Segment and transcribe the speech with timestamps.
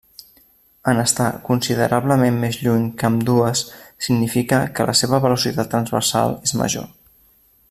[0.91, 3.63] En estar considerablement més lluny que ambdues
[4.07, 6.91] significa que la seva velocitat transversal és major.